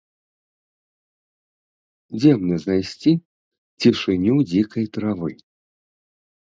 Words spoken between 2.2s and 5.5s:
мне знайсці цішыню дзікай травы?